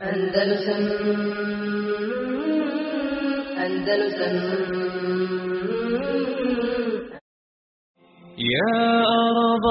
[0.00, 0.84] Andalusam
[3.64, 4.36] Andalusam
[8.38, 8.78] يا
[9.28, 9.66] أرض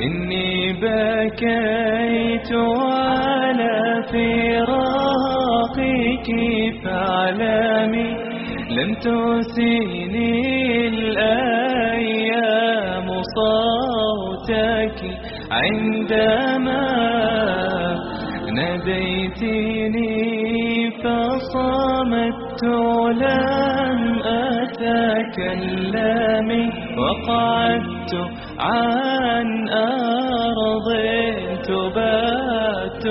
[0.05, 3.77] إني بكيت على
[4.13, 5.49] فراقك
[6.85, 8.11] فاعلمي
[8.71, 10.64] لم تسيني
[14.95, 15.19] صوتك
[15.51, 16.85] عندما
[18.53, 20.11] ناديتني
[20.91, 22.63] فصمت
[23.23, 23.99] لم
[24.65, 25.69] أتكلم
[26.99, 28.13] وقعدت
[28.59, 30.89] عن أرض
[31.67, 33.07] تبات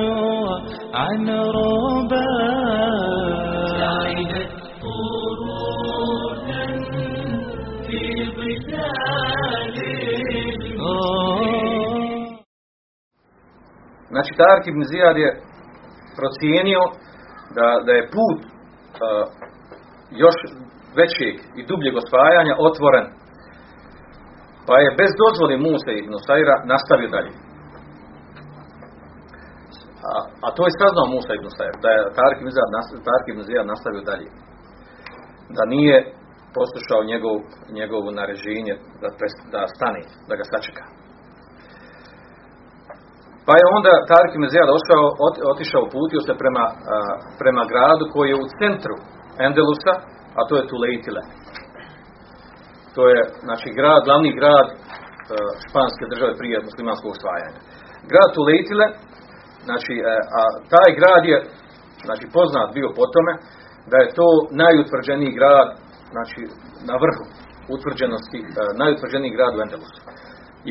[0.94, 2.03] عن ربا
[14.14, 15.30] Znači, Tark ibn Zijad je
[16.20, 16.84] procijenio
[17.58, 18.50] da, da je put uh,
[20.24, 20.38] još
[21.00, 23.06] većeg i dubljeg osvajanja otvoren.
[24.68, 27.32] Pa je bez dozvoli Musa ibn Sajra nastavio dalje.
[30.10, 30.14] A,
[30.46, 31.48] a to je saznao Musa ibn
[31.84, 32.70] da je Tark ibn Zijad,
[33.08, 34.30] Tark ibn Zijad nastavio dalje.
[35.58, 35.98] Da nije
[36.58, 37.36] poslušao njegov,
[37.80, 39.10] njegovo naređenje da,
[39.54, 40.84] da stane, da ga sačeka.
[43.48, 46.76] Pa je onda Tarik ibn Zijad ošao, ot, otišao, uputio se prema, a,
[47.42, 48.96] prema gradu koji je u centru
[49.46, 49.94] Endelusa,
[50.38, 51.22] a to je Tulejtile.
[52.96, 54.76] To je, znači, grad, glavni grad a,
[55.66, 57.60] španske države prije muslimanskog osvajanja.
[58.12, 58.88] Grad Tulejtile,
[59.68, 60.42] znači, e, a
[60.74, 61.38] taj grad je,
[62.08, 63.34] znači, poznat bio po tome
[63.92, 64.28] da je to
[64.64, 65.68] najutvrđeniji grad,
[66.14, 66.42] znači,
[66.90, 67.24] na vrhu
[67.76, 68.48] utvrđenosti, e,
[68.82, 70.02] najutvrđeniji grad u Endelusu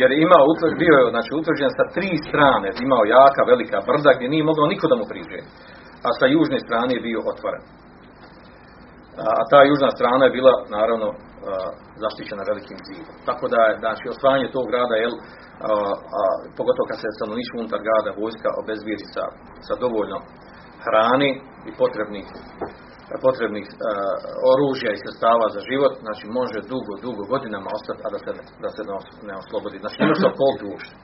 [0.01, 0.45] jer je imao,
[0.83, 4.87] bio je znači, utvrđen sa tri strane, imao jaka, velika brda gdje nije mogao niko
[4.91, 5.41] da mu priđe,
[6.07, 7.63] a sa južne strane je bio otvoren.
[9.23, 11.09] A, ta južna strana je bila, naravno,
[12.03, 13.17] zaštićena velikim zidom.
[13.29, 15.71] Tako da znači, osvajanje tog grada, jel, a,
[16.19, 16.23] a,
[16.59, 19.25] pogotovo kad se stanovništvo unutar grada vojska obezbijedi sa,
[19.67, 20.19] sa dovoljno
[20.85, 21.31] hrane
[21.69, 22.27] i potrebnih
[23.27, 23.75] potrebnih e,
[24.53, 28.31] oružja i sredstava za život, znači može dugo, dugo godinama ostati, a da se,
[28.65, 29.77] da se ne, os- ne oslobodi.
[29.83, 30.95] Znači može se okoliti uopšte.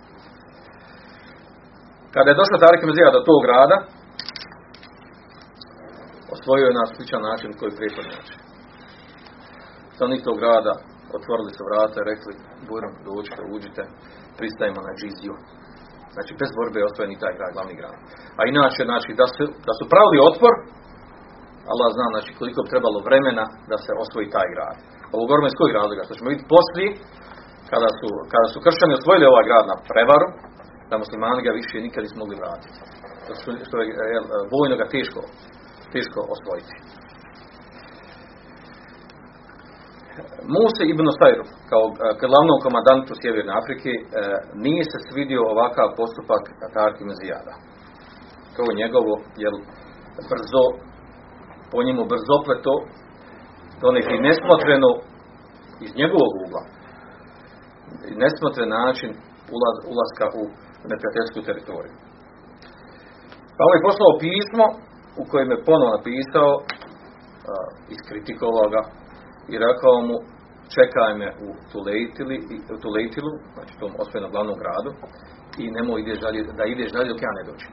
[2.15, 3.77] Kada je došao Tarik Mezija do tog grada,
[6.35, 8.39] osvojio je na sličan način koji prethodni način.
[9.95, 10.73] Stanovnici tog grada
[11.19, 12.33] otvorili su vrata i rekli,
[12.69, 13.83] Bujrom, dođite, uđite,
[14.39, 15.35] pristajemo na džiziju.
[16.15, 17.95] Znači, bez borbe je osvojen i taj grad, glavni grad.
[18.39, 20.55] A inače, znači, da su, da su pravili otpor,
[21.73, 24.77] Allah zna znači koliko bi trebalo vremena da se osvoji taj grad.
[25.15, 26.07] Ovo govorimo iz kojeg razloga?
[26.07, 26.89] Što ćemo vidjeti poslije,
[27.73, 30.29] kada su, kada su kršćani osvojili ovaj grad na prevaru,
[30.91, 32.79] da muslimani ga više nikad nisu mogli vratiti.
[33.25, 34.19] Što, su, što je
[34.55, 35.21] vojno ga teško,
[35.95, 36.75] teško osvojiti.
[40.55, 41.95] Muse ibn Sajru, kao e,
[42.33, 44.03] glavnom komandantu Sjeverne Afrike, e,
[44.65, 46.43] nije se svidio ovakav postupak
[46.75, 47.55] Tarki Mezijada.
[48.55, 49.57] To je njegovo, jel,
[50.31, 50.65] brzo
[51.71, 52.75] po njemu brzopleto,
[53.83, 54.91] donekli nesmotreno
[55.85, 56.63] iz njegovog ugla,
[58.23, 59.11] nesmotren način
[59.57, 60.43] ulaz, ulaska u
[60.91, 61.95] neprijateljsku teritoriju.
[63.57, 64.67] Pa ovaj poslao pismo
[65.21, 66.51] u kojem je ponovno napisao,
[67.95, 68.83] iskritikovao ga
[69.53, 70.17] i rekao mu
[70.77, 72.37] čekaj me u Tulejtili,
[72.75, 74.91] u Tulejtilu, znači tom osvojenom glavnom gradu,
[75.63, 77.73] i nemoj ideš dalje, da ideš dalje dok ja ne dođem.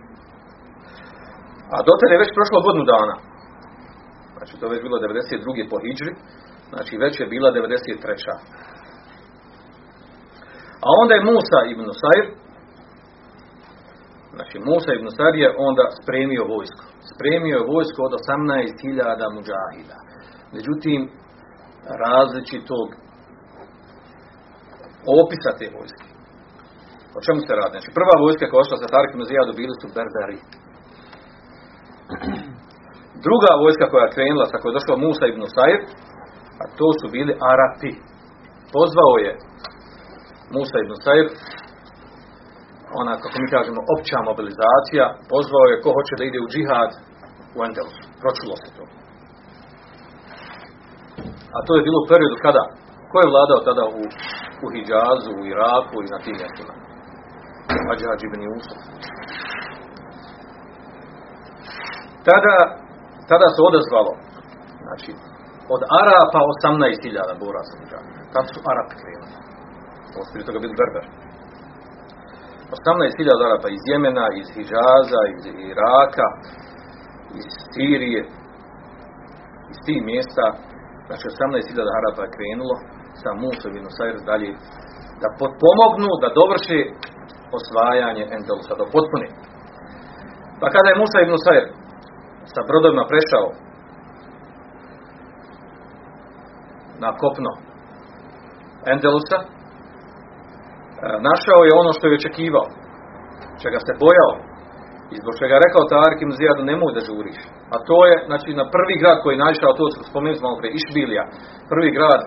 [1.74, 3.16] A do tada je već prošlo godinu dana.
[4.38, 5.70] Znači to je već bilo 92.
[5.72, 6.14] po Hidžri,
[6.72, 8.56] znači već je bila 93.
[10.86, 12.26] A onda je Musa ibn Sajr,
[14.36, 16.84] znači Musa ibn Sajr je onda spremio vojsko.
[17.12, 19.98] Spremio je vojsko od 18.000 muđahida.
[20.56, 21.00] Međutim,
[22.04, 22.88] različitog
[25.22, 26.08] opisa te vojske.
[27.18, 27.74] O čemu se radi?
[27.76, 30.40] Znači, prva vojska koja je ošla sa Tarikom Zijadu bili su Berberi.
[33.28, 35.80] Druga vojska koja je krenula, sa kojoj je došao Musa ibn Sajr,
[36.62, 37.92] a to su bili Arapi.
[38.76, 39.32] Pozvao je
[40.56, 41.28] Musa ibn Sajr,
[43.02, 46.92] ona, kako mi kažemo, opća mobilizacija, pozvao je ko hoće da ide u džihad
[47.58, 48.04] u Endelusu.
[48.22, 48.84] Pročulo se to.
[51.56, 52.64] A to je bilo u periodu kada?
[53.12, 54.02] Ko je vladao tada u,
[54.64, 56.74] u Hidžazu, u Iraku i na tim mjestima?
[57.88, 58.80] Hadžađ ibn Yusuf.
[62.28, 62.58] Tada,
[63.30, 64.12] tada se odazvalo,
[64.86, 65.12] znači,
[65.76, 67.76] od Arapa 18.000 bora se
[68.34, 69.36] Kad su Arapi krenuli?
[70.14, 71.06] Ovo su prije toga bili Berber.
[72.76, 75.42] 18.000 Arapa iz Jemena, iz Hižaza, iz
[75.72, 76.28] Iraka,
[77.40, 78.22] iz Sirije,
[79.72, 80.46] iz tih mjesta,
[81.08, 82.76] znači 18.000 Arapa je krenulo
[83.22, 84.50] sa Musom i Nusajr dalje
[85.22, 86.80] da potpomognu, da dovrši
[87.58, 89.30] osvajanje Endelusa, da potpuni.
[90.60, 91.66] Pa kada je Musa ibn Sajr
[92.54, 93.48] sa brodovima prešao
[97.04, 97.52] na kopno
[98.94, 99.46] Endelusa, e,
[101.30, 102.68] našao je ono što je očekivao,
[103.64, 104.34] čega se bojao
[105.14, 107.40] i zbog čega je rekao Tarikim Zijadu nemoj da žuriš.
[107.74, 111.24] A to je, znači, na prvi grad koji je naišao, to spomenuti smo prije, Išbilija,
[111.72, 112.22] prvi grad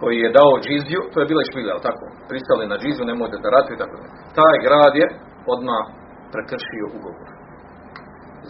[0.00, 3.76] koji je dao džiziju, to je bila Išbilija, tako, pristali na džiziju, nemojte da ratuju,
[3.82, 3.96] tako.
[4.40, 5.06] Taj grad je
[5.54, 5.84] odmah
[6.32, 7.35] prekršio ugovor.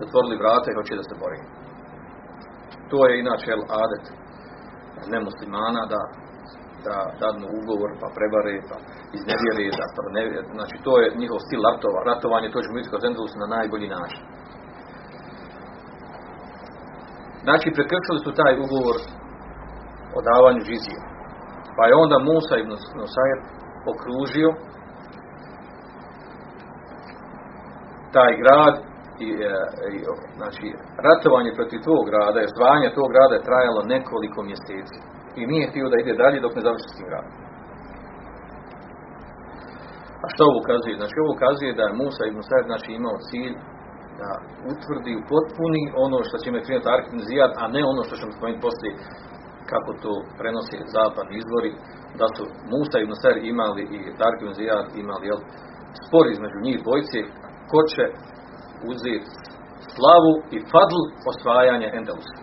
[0.00, 1.38] Zatvorili vrata i hoće da se bori.
[2.90, 3.50] To je inače
[3.82, 4.04] adet
[5.12, 6.00] nemuslimana da
[6.86, 8.76] da dadnu ugovor, pa prebare, pa
[9.16, 10.22] iznevjeri, da pa ne,
[10.56, 13.02] znači to je njihov stil ratova, ratovanje, to ćemo vidjeti kod
[13.42, 14.22] na najbolji način.
[17.46, 18.98] Znači, prekršili su taj ugovor
[20.16, 21.00] o davanju žizije.
[21.76, 23.38] Pa je onda Musa ibn Nusair
[23.92, 24.50] okružio
[28.16, 28.74] taj grad
[29.26, 29.54] i, e,
[29.94, 29.98] i,
[30.38, 30.66] znači
[31.06, 34.98] ratovanje protiv tog grada i osvajanje tog grada je trajalo nekoliko mjeseci
[35.40, 37.32] i nije htio da ide dalje dok ne završi s tim gradom.
[40.24, 41.00] A što ovo ukazuje?
[41.00, 43.54] Znači ovo ukazuje da je Musa ibn Sa'id znači imao cilj
[44.20, 44.30] da
[44.70, 48.32] utvrdi u potpuni ono što će ime krenuti Arkin Zijad, a ne ono što ćemo
[48.36, 48.92] spomenuti poslije
[49.70, 51.70] kako to prenosi zapad izvori,
[52.20, 52.42] da su
[52.72, 55.40] Musa ibn Sa'id imali i Tarkin Zijad imali jel,
[56.04, 57.18] spor između njih dvojice
[57.70, 58.04] ko će
[58.90, 59.28] uzeti
[59.94, 61.00] slavu i fadl
[61.30, 62.36] osvajanja Endelusa.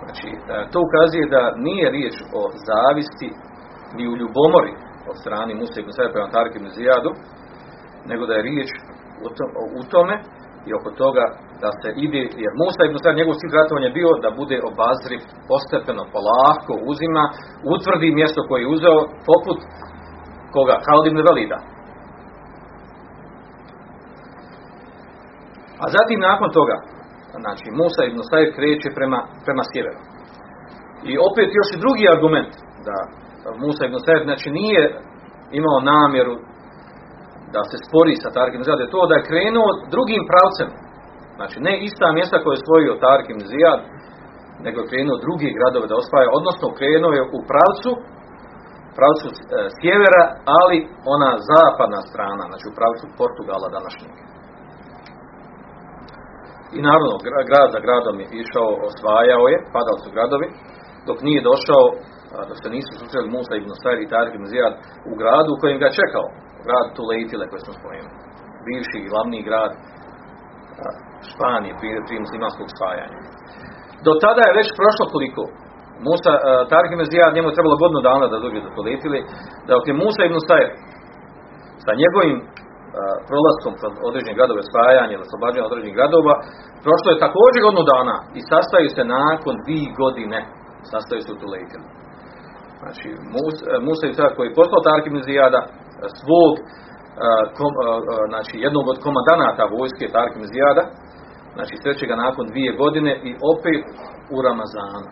[0.00, 3.30] Znači, e, to ukazuje da nije riječ o zavisti
[3.96, 4.72] ni u ljubomori
[5.10, 7.10] od strani Musa ibn Sa'id prema Tarkim Zijadu,
[8.10, 8.70] nego da je riječ
[9.80, 10.16] u tome
[10.68, 11.24] i oko toga
[11.62, 16.02] da se ide, jer Musa ibn Sa'id njegov cilj ratovanja bio da bude obazriv postepeno,
[16.14, 17.24] polako uzima,
[17.74, 18.98] utvrdi mjesto koje je uzeo,
[19.30, 19.58] poput
[20.54, 20.76] koga?
[20.84, 21.58] Khalid ibn Velida.
[25.82, 26.76] A zatim nakon toga,
[27.44, 28.20] znači Musa ibn
[28.56, 30.00] kreće prema, prema sjeveru.
[31.10, 32.52] I opet još i drugi argument
[32.88, 32.96] da
[33.62, 33.98] Musa ibn
[34.28, 34.82] znači nije
[35.60, 36.34] imao namjeru
[37.54, 40.70] da se spori sa Tarkim Zijad, je to da je krenuo drugim pravcem.
[41.38, 43.80] Znači ne ista mjesta koje je svojio Tarkim Zijad,
[44.64, 47.90] nego je krenuo drugi gradove da osvaja, odnosno krenuo je u pravcu
[48.98, 49.34] pravcu e,
[49.78, 50.24] sjevera,
[50.60, 50.78] ali
[51.14, 54.12] ona zapadna strana, znači u pravcu Portugala današnjeg.
[56.76, 57.12] I naravno,
[57.50, 60.46] grad za gradom je išao, osvajao je, padali su gradovi,
[61.08, 61.84] dok nije došao,
[62.48, 64.74] dok se nisu susreli Musa ibn Stajr i Tarik ibn Zijad
[65.10, 66.26] u gradu u kojem ga čekao,
[66.66, 68.16] grad Tulejtile koji smo spomenuli,
[68.66, 69.72] bivši glavni grad
[71.30, 73.18] Španije prije, prije muslimanskog osvajanja.
[74.06, 75.42] Do tada je već prošlo koliko?
[76.06, 76.32] Musa,
[76.72, 79.18] Tarik ibn Zijad njemu je trebalo godinu dana da dođe do Tulejtile,
[79.66, 80.70] da je Musa ibn Stajr
[81.84, 82.36] sa njegovim
[83.28, 86.34] prolaskom kroz određenih gradove, spajanje ili oslobađanje određenih gradova,
[86.84, 90.38] prošlo je također godinu dana i sastaju se nakon dvije godine,
[90.92, 91.86] sastaju se u Tulejtinu.
[92.82, 93.08] Znači,
[93.86, 94.86] Musa i Sada koji je poslao
[95.28, 95.60] Zijada,
[96.20, 96.52] svog,
[97.56, 97.72] kom,
[98.32, 100.84] znači, jednog od komandanata vojske Tarkim Zijada,
[101.56, 103.82] znači sreće ga nakon dvije godine i opet
[104.34, 105.08] u Ramazanu.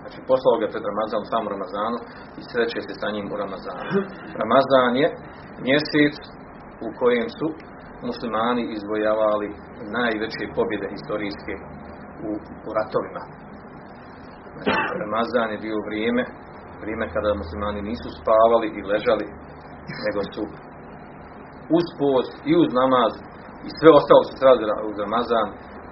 [0.00, 1.98] Znači poslao ga pred Ramazanom, sam Ramazanu
[2.40, 4.00] i sreće se sa njim u Ramazanu.
[4.42, 5.06] Ramazan je
[5.66, 6.14] mjesec
[6.86, 7.48] u kojem su
[8.08, 9.48] muslimani izvojavali
[9.98, 11.54] najveće pobjede historijske
[12.28, 12.30] u,
[12.66, 13.22] u ratovima.
[14.54, 14.72] Znači,
[15.04, 16.22] Ramazan je bio vrijeme,
[16.82, 19.26] vrijeme kada muslimani nisu spavali i ležali,
[20.06, 20.42] nego su
[21.78, 23.12] uz post i uz namaz
[23.66, 25.48] i sve ostalo su srali uz Ramazan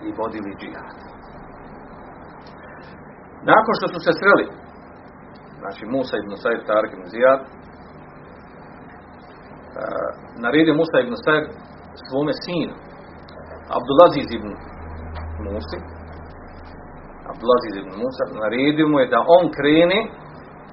[0.06, 0.96] i vodili džihad.
[3.52, 4.46] Nakon što su se sreli,
[5.60, 7.40] znači Musa ibn Said Tarik ibn Zijad,
[10.46, 11.44] naredio Musa ibn Sajr
[12.06, 12.74] svome sinu
[13.78, 14.50] Abdulaziz ibn
[15.44, 15.78] Musi
[17.32, 20.00] Abdulaziz ibn Musa naredio mu je da on krene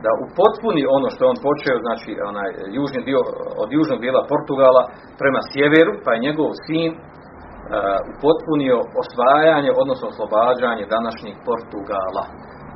[0.05, 3.19] da upotpuni ono što je on počeo znači onaj južni dio
[3.63, 4.83] od južnog dijela Portugala
[5.21, 6.99] prema sjeveru pa je njegov sin uh,
[8.13, 12.23] upotpunio osvajanje odnosno oslobađanje današnjih Portugala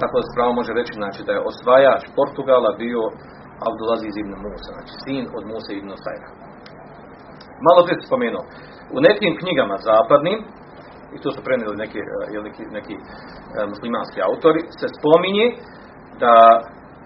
[0.01, 3.03] tako da spravo može reći znači da je osvajač Portugala bio
[3.69, 6.29] Abdulaziz ibn Musa, znači sin od Musa ibn Sajra.
[7.67, 8.43] Malo prije spomenuo,
[8.95, 10.39] u nekim knjigama zapadnim
[11.15, 13.01] i to su prenijeli neki, e, neki, neki e,
[13.71, 15.47] muslimanski autori, se spominje
[16.23, 16.35] da,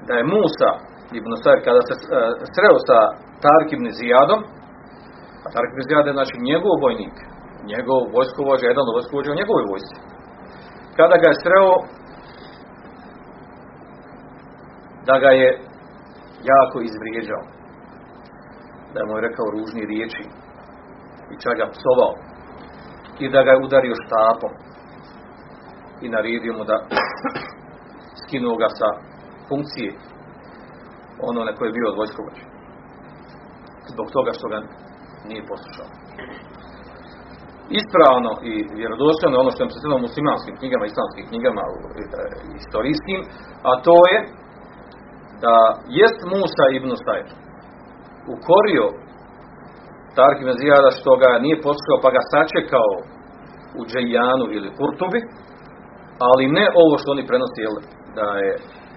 [0.07, 0.71] da je Musa
[1.19, 1.99] ibn Sair kada se e,
[2.53, 2.97] sreo sa
[3.43, 4.41] Tarik ibn Zijadom,
[5.45, 7.17] a Tarik ibn Zijad je znači njegov vojnik,
[7.71, 9.95] njegov vojskovođa, jedan od vojskovođa u njegovoj vojsci.
[10.97, 11.73] Kada ga je sreo,
[15.07, 15.49] da ga je
[16.53, 17.43] jako izvrijeđao.
[18.93, 20.23] Da mu je rekao ružni riječi
[21.33, 22.13] i čak ga psovao
[23.23, 24.53] i da ga je udario štapom
[26.01, 26.77] i naredio mu da
[28.21, 28.89] skinuo ga sa
[29.49, 29.91] funkcije
[31.29, 32.43] ono na koje je bio vojskovođa.
[33.93, 34.59] Zbog toga što ga
[35.29, 35.89] nije poslušao.
[37.79, 43.19] Ispravno i vjerodostojno ono što je predstavljeno u muslimanskim knjigama, islamskim knjigama, u, e,
[43.69, 44.17] a to je
[45.43, 45.55] da
[45.99, 47.27] jest Musa ibn Sajr
[48.35, 48.85] ukorio
[50.17, 50.51] Tark ibn
[50.99, 52.91] što ga nije poslušao pa ga sačekao
[53.79, 55.19] u Džejanu ili Kurtubi,
[56.29, 57.75] ali ne ovo što oni prenose jel,
[58.17, 58.51] da je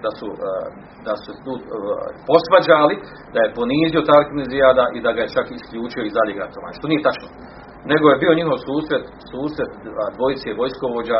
[0.05, 0.53] da su, e,
[1.07, 1.61] da su tu e,
[2.29, 2.95] posvađali,
[3.33, 6.89] da je ponizio Tark Zijada i da ga je čak isključio iz dalje ratovanja, što
[6.91, 7.27] nije tačno.
[7.91, 9.71] Nego je bio njihov susret, susret
[10.17, 11.19] dvojice vojskovođa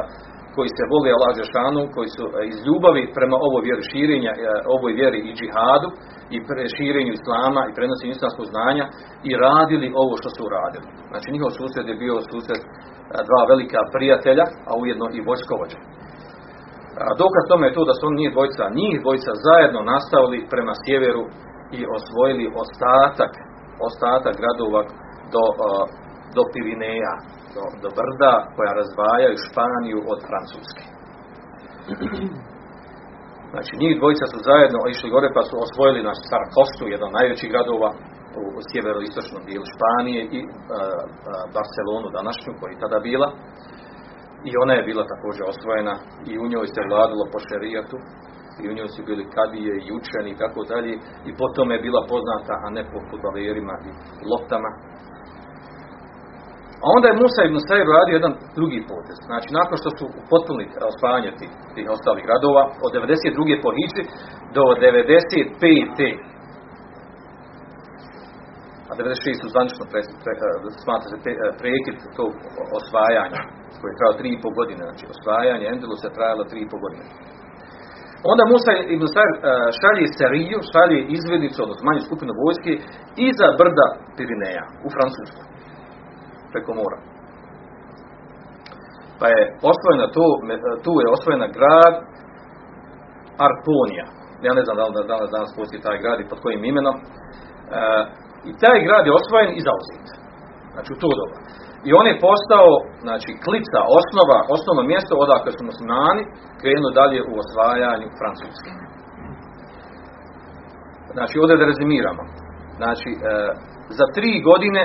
[0.56, 4.32] koji se vole Allah Žešanu, koji su e, iz ljubavi prema ovoj vjeri širenja,
[4.75, 5.89] ovoj vjeri i džihadu
[6.36, 6.38] i
[6.75, 8.86] širenju islama i prenosenju islamskog znanja
[9.29, 10.86] i radili ovo što su uradili.
[11.12, 12.62] Znači njihov susret je bio susret
[13.29, 15.79] dva velika prijatelja, a ujedno i vojskovođa.
[17.24, 21.24] Dokaz tome je to da su oni njih dvojica, njih dvojica zajedno nastavili prema sjeveru
[21.77, 23.32] i osvojili ostatak,
[23.89, 24.82] ostatak gradova
[25.34, 25.44] do,
[26.36, 27.13] do Pirineja,
[27.56, 30.84] do, do brda koja razdvajaju Španiju od Francuske.
[33.53, 37.51] Znači njih dvojica su zajedno išli gore pa su osvojili naš Sarakostu, jedan od najvećih
[37.53, 37.89] gradova
[38.39, 40.39] u, sjeveroistočnom dijelu Španije i
[41.56, 43.29] Barcelonu današnju koja je tada bila.
[44.50, 45.96] I ona je bila također osvojena
[46.32, 47.98] i u njoj se vladalo po šerijatu
[48.62, 50.94] i u njoj su bili kadije i učeni i tako dalje.
[51.29, 53.89] I potom je bila poznata a ne po futbalerima i
[54.32, 54.72] loptama
[56.83, 59.17] a onda je Musa ibn Sajr radio jedan drugi potez.
[59.29, 63.63] Znači, nakon što su potpunili osvajanje tih, tih ostalih gradova, od 92.
[63.63, 63.69] po
[64.55, 66.29] do 95.
[68.89, 69.41] A 96.
[69.41, 70.33] su zvanično pre, pre,
[70.83, 72.31] smatra se pre, prekid tog
[72.79, 73.41] osvajanja
[73.79, 77.05] koje je i pol godine, znači osvajanje Endelusa trajalo tri i pol godine.
[78.31, 79.31] Onda Musa ibn Sajr
[79.79, 82.71] šalje seriju, šalje izvednicu, odnosno manju skupinu vojske,
[83.29, 85.41] iza brda Pirineja, u Francusku,
[86.53, 87.00] preko mora.
[89.20, 89.41] Pa je
[89.72, 90.25] osvojena tu,
[90.86, 91.96] tu je osvojena grad
[93.48, 94.06] Arponija.
[94.46, 96.96] Ja ne znam da li danas, danas postoji taj grad i pod kojim imenom.
[97.00, 97.01] E,
[98.50, 100.06] I taj grad je osvojen i zauzet.
[100.74, 101.38] Znači u to doba.
[101.88, 102.70] I on je postao,
[103.06, 106.24] znači, klica, osnova, osnovno mjesto odakle su muslimani
[106.62, 108.72] krenu dalje u osvajanju Francuske.
[111.15, 112.24] Znači, ovdje da rezimiramo.
[112.79, 113.20] Znači, e,
[114.00, 114.82] za tri godine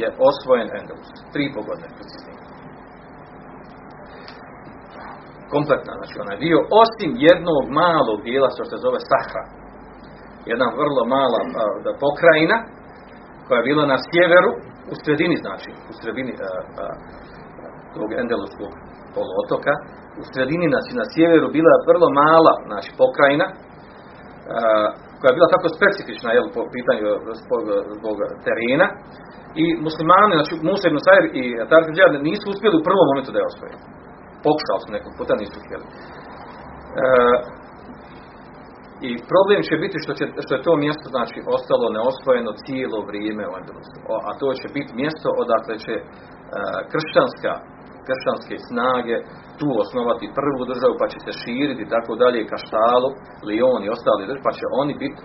[0.00, 1.10] je osvojen Endelus.
[1.32, 2.36] Tri i godine, preciznije.
[5.54, 9.44] Kompletna, znači onaj dio, osim jednog malog dijela, što se zove Sahra.
[10.50, 11.48] Jedna vrlo mala a,
[12.04, 12.58] pokrajina,
[13.46, 14.50] koja je bila na sjeveru,
[14.92, 16.50] u sredini znači, u sredini a,
[16.82, 16.84] a,
[17.94, 18.72] tog Endeluskog
[19.14, 19.74] poluotoka,
[20.20, 23.54] u sredini znači na sjeveru bila vrlo mala znači pokrajina a,
[25.22, 27.08] koja je bila tako specifična jel, po pitanju
[27.40, 27.62] zbog,
[27.98, 28.88] zbog terena
[29.62, 33.38] i muslimani, znači Musa ibn Sajr i Tarik ibn nisu uspjeli u prvom momentu da
[33.40, 33.74] je osvoje.
[34.46, 35.84] Pokušali su nekog puta, nisu uspjeli.
[35.88, 37.04] E,
[39.08, 43.44] I problem će biti što, će, što je to mjesto znači ostalo neosvojeno cijelo vrijeme
[43.50, 43.96] u Andalusu.
[44.28, 46.02] A to će biti mjesto odakle će e,
[46.92, 47.52] kršćanska,
[48.06, 49.16] kršćanske snage
[49.60, 53.08] tu osnovati prvu državu pa će se širiti tako dalje Kaštalu,
[53.48, 55.18] Lion i ostali državi pa će oni biti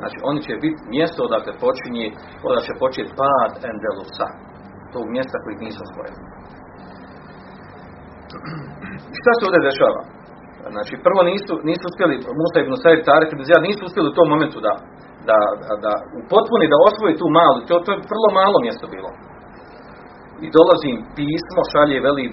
[0.00, 2.06] znači oni će biti mjesto odakle počinje
[2.46, 4.28] odakle će početi pad Endelusa
[4.94, 6.20] tog mjesta kojih nisu osvojeni.
[9.18, 10.02] Šta se ovdje dešava?
[10.74, 14.28] Znači, prvo nisu, nisu uspjeli, Musa ibn Sajid, Tarek ibn Zijad, nisu uspjeli u tom
[14.34, 14.74] momentu da,
[15.28, 15.38] da,
[15.84, 19.10] da upotpuni, da osvoji tu malu, to, to je vrlo malo mjesto bilo.
[20.44, 22.26] I dolazi im pismo, šalje veli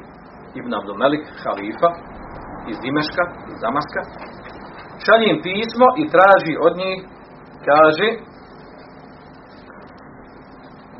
[0.59, 1.89] Ibn Abdulmelik, halifa,
[2.71, 4.01] iz Dimeška, iz Damaska,
[5.05, 6.97] šalje im pismo i traži od njih,
[7.69, 8.07] kaže,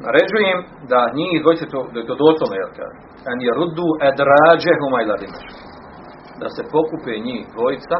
[0.05, 0.59] naređujem
[0.91, 2.97] da njih dvojče to, da je to doslovno, jer kaže,
[3.31, 5.15] en je rudu edrađe humajla
[6.41, 7.97] da se pokupe njih dvojica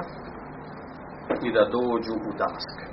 [1.47, 2.77] i da dođu u Damask.
[2.79, 2.85] E,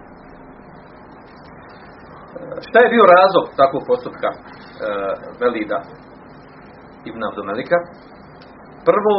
[2.66, 4.38] šta je bio razlog takvog postupka e,
[5.40, 5.80] Velida
[7.10, 7.78] Ibn Abdomelika?
[8.90, 9.16] prvo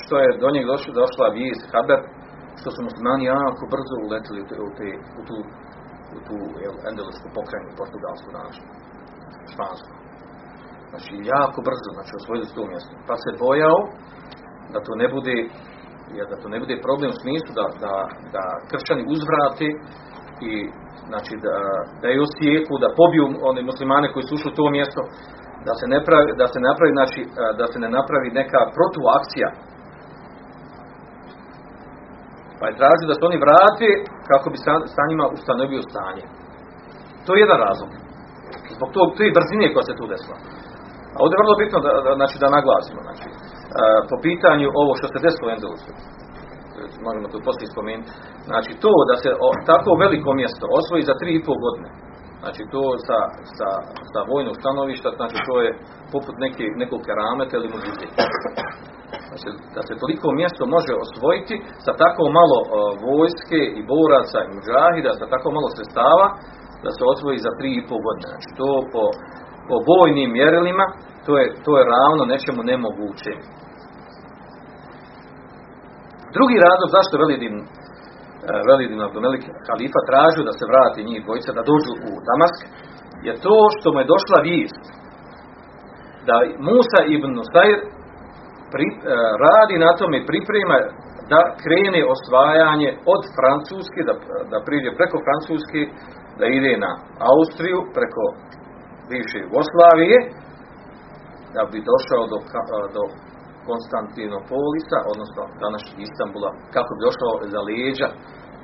[0.00, 2.00] što je do njeg došla, došla vijest, haber,
[2.60, 4.88] što su muslimani jako brzo uletili u, te,
[5.20, 5.36] u, tu,
[6.16, 8.68] u tu jel, endelesku pokrajinu, portugalsku današnju,
[9.52, 9.92] špansku.
[10.90, 12.92] Znači, jako brzo, znači, osvojili su to mjesto.
[13.08, 13.78] Pa se bojao
[14.72, 15.36] da to ne bude,
[16.18, 17.94] jer da to ne bude problem u smislu da, da,
[18.34, 19.68] da kršćani uzvrati
[20.50, 20.52] i
[21.10, 21.56] znači da,
[22.00, 25.00] da je osijeku, da pobiju one muslimane koji su ušli u to mjesto,
[25.66, 27.20] da se ne pravi, da se napravi, znači,
[27.58, 29.48] da se ne napravi neka protuakcija.
[32.58, 33.88] Pa je tražio da se oni vrati
[34.30, 34.58] kako bi
[34.96, 36.24] sa, njima ustanovio stanje.
[37.24, 37.90] To je jedan razlog.
[38.76, 40.38] Zbog tog, te brzine koja se tu desila.
[41.14, 43.00] A ovdje je vrlo bitno da, da, znači, da naglasimo.
[43.06, 43.26] Znači,
[44.10, 45.90] po pitanju ovo što se desilo u Endelusu,
[47.06, 48.12] možemo to poslije spomenuti,
[48.50, 51.88] znači to da se o, tako veliko mjesto osvoji za tri i pol godine,
[52.44, 53.18] znači to sa,
[53.58, 53.68] sa,
[54.12, 55.70] sa vojnog stanovišta, znači to je
[56.14, 58.06] poput neke, nekog kerameta ili muzici.
[59.28, 62.56] Znači, da se toliko mjesto može osvojiti sa tako malo
[63.08, 66.26] vojske i boraca i muđahida, sa tako malo sredstava,
[66.84, 68.26] da se osvoji za tri i pol godine.
[68.32, 69.04] Znači to po,
[69.68, 70.84] po vojnim mjerilima,
[71.26, 73.32] to je, to je ravno nečemu nemoguće.
[76.36, 77.56] Drugi razlog zašto Velidin
[78.68, 82.60] Velidin Abdumelik halifa tražio da se vrati njih dvojica, da dođu u Damask,
[83.28, 84.84] je to što mu je došla vijest
[86.28, 86.36] da
[86.68, 87.78] Musa ibn Nusair
[88.72, 88.86] pri,
[89.44, 90.78] radi na tome i priprema
[91.32, 94.14] da krene osvajanje od Francuske, da,
[94.52, 95.80] da priđe preko Francuske,
[96.38, 96.92] da ide na
[97.32, 98.24] Austriju, preko
[99.10, 100.18] bivše Jugoslavije,
[101.54, 102.38] da bi došao do,
[102.96, 103.02] do
[103.68, 108.08] Konstantinopolisa, odnosno današnjeg Istambula, kako bi došao za leđa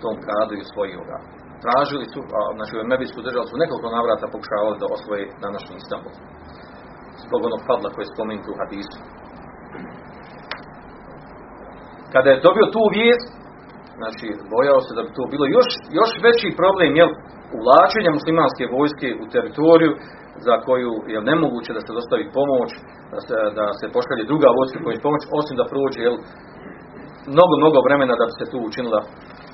[0.02, 1.18] tom gradu i osvojio ga.
[1.64, 6.14] Tražili su, a, znači u Emebijsku državu su nekoliko navrata pokušavali da osvoje današnji Istanbul.
[7.24, 8.98] Zbog onog padla koje je spomenut u hadisu.
[12.14, 13.30] Kada je dobio tu vijest,
[14.00, 17.10] znači bojao se da bi to bilo još, još veći problem, jel,
[17.56, 19.92] uvlačenja muslimanske vojske u teritoriju
[20.46, 22.70] za koju je nemoguće da se dostavi pomoć,
[23.14, 26.16] da se, da se pošalje druga vojska koja će pomoć, osim da prođe jel,
[27.34, 29.00] mnogo, mnogo vremena da bi se tu učinila,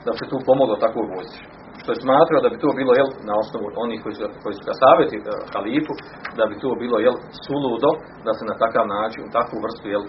[0.05, 1.40] da bi se tu pomoglo takvoj vojsci.
[1.81, 4.62] Što je smatrao da bi to bilo jel, na osnovu onih koji su, koji su
[4.68, 5.94] ga savjeti uh, halifu,
[6.38, 7.90] da bi to bilo jel, suludo,
[8.27, 10.05] da se na takav način, u takvu vrstu jel,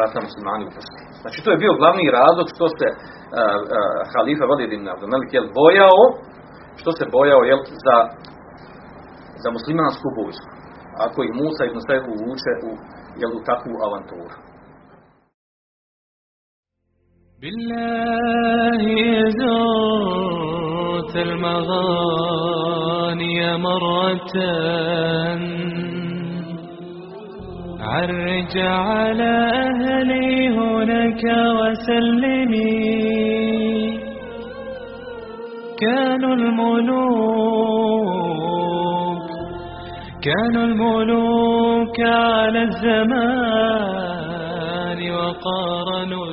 [0.00, 1.00] rata muslimani upusti.
[1.22, 3.78] Znači to je bio glavni razlog što se uh, uh,
[4.12, 6.00] halifa Validin Abdomelik jel, bojao,
[6.80, 7.96] što se bojao jel, za
[9.42, 10.50] za muslimansku vojsku.
[11.06, 12.70] Ako ih Musa ibn Sajf uvuče u,
[13.20, 14.36] jel, u takvu avanturu.
[17.42, 18.84] بالله
[19.40, 22.56] زرت المغاني
[23.56, 24.36] مرة
[27.80, 29.32] عرج على
[29.66, 31.22] أهلي هناك
[31.58, 33.41] وسلمي
[35.82, 37.02] كانوا الملوك
[40.22, 43.92] كانوا الملوك على الزمان
[45.12, 46.26] وقارنوا